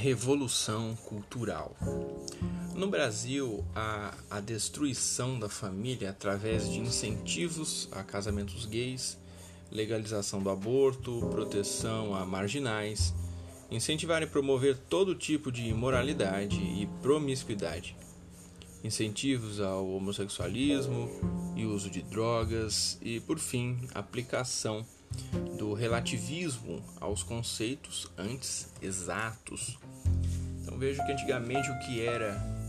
Revolução 0.00 0.96
cultural. 1.04 1.76
No 2.74 2.88
Brasil, 2.88 3.62
a, 3.74 4.14
a 4.30 4.40
destruição 4.40 5.38
da 5.38 5.46
família 5.46 6.08
através 6.08 6.70
de 6.70 6.78
incentivos 6.78 7.86
a 7.92 8.02
casamentos 8.02 8.64
gays, 8.64 9.18
legalização 9.70 10.42
do 10.42 10.48
aborto, 10.48 11.20
proteção 11.30 12.14
a 12.14 12.24
marginais, 12.24 13.12
incentivar 13.70 14.22
e 14.22 14.26
promover 14.26 14.78
todo 14.88 15.14
tipo 15.14 15.52
de 15.52 15.68
imoralidade 15.68 16.56
e 16.56 16.88
promiscuidade, 17.02 17.94
incentivos 18.82 19.60
ao 19.60 19.86
homossexualismo 19.86 21.10
e 21.54 21.66
uso 21.66 21.90
de 21.90 22.00
drogas 22.00 22.96
e, 23.02 23.20
por 23.20 23.38
fim, 23.38 23.78
aplicação 23.94 24.82
do 25.56 25.74
relativismo 25.74 26.82
aos 27.00 27.22
conceitos 27.22 28.10
antes 28.16 28.68
exatos. 28.80 29.78
Então 30.62 30.78
vejo 30.78 31.04
que 31.04 31.12
antigamente 31.12 31.70
o 31.70 31.78
que 31.80 32.04
era 32.04 32.60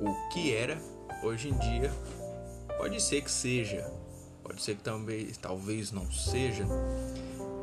o 0.00 0.28
que 0.28 0.54
era, 0.54 0.80
hoje 1.22 1.48
em 1.48 1.58
dia 1.58 1.92
pode 2.76 3.02
ser 3.02 3.22
que 3.22 3.30
seja, 3.30 3.90
pode 4.42 4.62
ser 4.62 4.76
que 4.76 4.82
também 4.82 5.26
talvez 5.42 5.90
não 5.90 6.10
seja. 6.10 6.64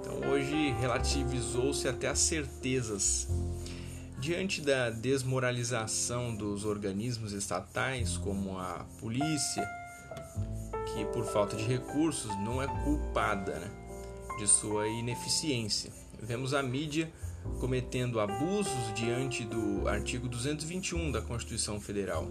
Então 0.01 0.29
hoje 0.29 0.71
relativizou-se 0.79 1.87
até 1.87 2.07
as 2.07 2.19
certezas. 2.19 3.27
Diante 4.19 4.61
da 4.61 4.89
desmoralização 4.89 6.35
dos 6.35 6.65
organismos 6.65 7.31
estatais, 7.31 8.17
como 8.17 8.57
a 8.57 8.85
polícia, 8.99 9.69
que 10.93 11.05
por 11.05 11.25
falta 11.25 11.55
de 11.55 11.63
recursos 11.63 12.31
não 12.39 12.61
é 12.61 12.67
culpada, 12.83 13.59
né? 13.59 13.84
De 14.37 14.47
sua 14.47 14.87
ineficiência. 14.87 15.91
Vemos 16.21 16.53
a 16.53 16.61
mídia 16.61 17.11
cometendo 17.59 18.19
abusos 18.19 18.93
diante 18.95 19.43
do 19.43 19.87
artigo 19.87 20.27
221 20.27 21.11
da 21.11 21.21
Constituição 21.21 21.79
Federal. 21.79 22.27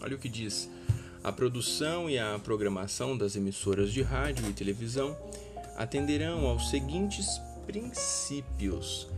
Olha 0.00 0.16
o 0.16 0.18
que 0.18 0.28
diz: 0.28 0.68
a 1.22 1.32
produção 1.32 2.08
e 2.08 2.18
a 2.18 2.38
programação 2.38 3.16
das 3.16 3.36
emissoras 3.36 3.92
de 3.92 4.02
rádio 4.02 4.48
e 4.48 4.52
televisão 4.52 5.16
atenderão 5.76 6.46
aos 6.46 6.70
seguintes 6.70 7.40
princípios: 7.66 9.08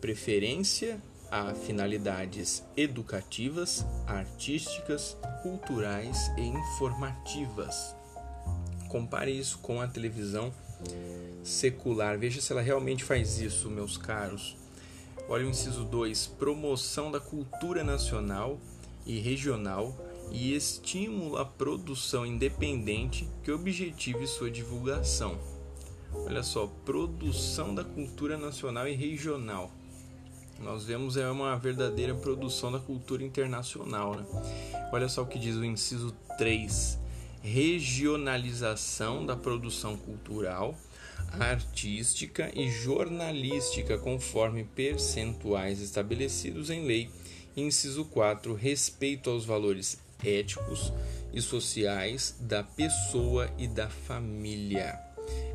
preferência 0.00 1.00
a 1.30 1.54
finalidades 1.54 2.62
educativas, 2.76 3.84
artísticas, 4.06 5.16
culturais 5.42 6.30
e 6.36 6.42
informativas. 6.42 7.96
Compare 8.88 9.32
isso 9.32 9.58
com 9.58 9.80
a 9.80 9.88
televisão 9.88 10.52
secular. 11.42 12.18
Veja 12.18 12.40
se 12.40 12.52
ela 12.52 12.62
realmente 12.62 13.04
faz 13.04 13.38
isso, 13.40 13.70
meus 13.70 13.96
caros. 13.96 14.56
Olha 15.28 15.46
o 15.46 15.48
inciso 15.48 15.84
2: 15.84 16.26
promoção 16.38 17.10
da 17.10 17.20
cultura 17.20 17.82
nacional 17.82 18.58
e 19.06 19.18
regional 19.18 19.94
e 20.30 20.54
estímulo 20.54 21.36
à 21.36 21.44
produção 21.44 22.24
independente 22.24 23.28
que 23.42 23.52
objetive 23.52 24.26
sua 24.26 24.50
divulgação. 24.50 25.38
Olha 26.12 26.42
só, 26.42 26.66
produção 26.84 27.74
da 27.74 27.84
cultura 27.84 28.38
nacional 28.38 28.88
e 28.88 28.94
regional. 28.94 29.70
Nós 30.60 30.84
vemos 30.84 31.16
é 31.16 31.28
uma 31.28 31.56
verdadeira 31.56 32.14
produção 32.14 32.70
da 32.70 32.78
cultura 32.78 33.24
internacional, 33.24 34.14
né? 34.14 34.24
Olha 34.92 35.08
só 35.08 35.22
o 35.22 35.26
que 35.26 35.38
diz 35.38 35.56
o 35.56 35.64
inciso 35.64 36.12
3: 36.38 36.98
regionalização 37.44 39.26
da 39.26 39.36
produção 39.36 39.98
cultural 39.98 40.74
artística 41.38 42.50
e 42.54 42.70
jornalística, 42.70 43.98
conforme 43.98 44.64
percentuais 44.64 45.78
estabelecidos 45.80 46.70
em 46.70 46.86
lei. 46.86 47.10
Inciso 47.56 48.04
4. 48.06 48.52
Respeito 48.54 49.30
aos 49.30 49.44
valores 49.44 50.00
éticos 50.24 50.92
e 51.32 51.40
sociais 51.42 52.36
da 52.40 52.62
pessoa 52.62 53.50
e 53.58 53.66
da 53.68 53.88
família. 53.88 54.96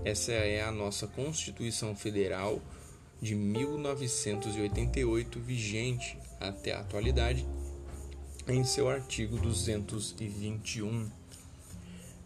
Essa 0.04 0.34
é 0.34 0.62
a 0.62 0.72
nossa 0.72 1.08
Constituição 1.08 1.96
Federal 1.96 2.62
de 3.22 3.36
1988, 3.36 5.40
vigente 5.40 6.18
até 6.40 6.74
a 6.74 6.82
atualidade, 6.82 7.48
em 8.48 8.64
seu 8.64 8.90
artigo 8.90 9.38
221. 9.38 11.19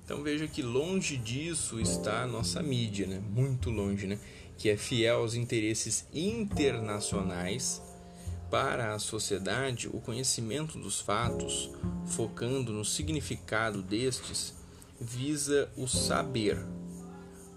Então 0.03 0.21
veja 0.21 0.47
que 0.47 0.61
longe 0.61 1.15
disso 1.15 1.79
está 1.79 2.23
a 2.23 2.27
nossa 2.27 2.61
mídia, 2.61 3.07
né? 3.07 3.21
muito 3.31 3.69
longe, 3.69 4.05
né? 4.05 4.19
que 4.57 4.69
é 4.69 4.77
fiel 4.77 5.17
aos 5.17 5.33
interesses 5.33 6.05
internacionais. 6.13 7.81
Para 8.51 8.93
a 8.93 8.99
sociedade, 8.99 9.87
o 9.87 9.99
conhecimento 9.99 10.77
dos 10.77 11.01
fatos, 11.01 11.71
focando 12.05 12.71
no 12.71 12.85
significado 12.85 13.81
destes, 13.81 14.53
visa 14.99 15.71
o 15.75 15.87
saber. 15.87 16.63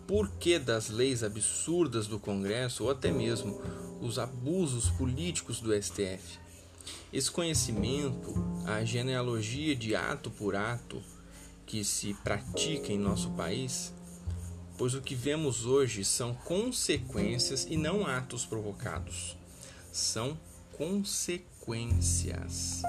Por 0.06 0.30
que 0.30 0.58
das 0.58 0.88
leis 0.88 1.22
absurdas 1.22 2.06
do 2.06 2.18
Congresso 2.18 2.84
ou 2.84 2.90
até 2.90 3.10
mesmo 3.10 3.60
os 4.00 4.18
abusos 4.18 4.88
políticos 4.88 5.60
do 5.60 5.74
STF? 5.74 6.38
Esse 7.12 7.30
conhecimento, 7.30 8.32
a 8.64 8.84
genealogia 8.84 9.74
de 9.74 9.94
ato 9.94 10.30
por 10.30 10.54
ato, 10.54 11.02
que 11.66 11.84
se 11.84 12.14
pratica 12.14 12.90
em 12.92 12.98
nosso 12.98 13.30
país, 13.32 13.92
pois 14.78 14.94
o 14.94 15.02
que 15.02 15.14
vemos 15.14 15.66
hoje 15.66 16.02
são 16.04 16.32
consequências 16.32 17.66
e 17.68 17.76
não 17.76 18.06
atos 18.06 18.46
provocados. 18.46 19.36
São 19.92 20.38
consequências. 20.72 22.80